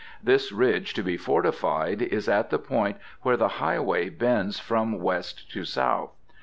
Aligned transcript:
This 0.23 0.51
ridge 0.51 0.95
to 0.95 1.03
be 1.03 1.15
fortified 1.15 2.01
is 2.01 2.27
at 2.27 2.49
the 2.49 2.57
point 2.57 2.97
where 3.21 3.37
the 3.37 3.47
highway 3.61 4.09
bends 4.09 4.57
from 4.59 4.99
west 4.99 5.47
to 5.51 5.63
south. 5.63 6.15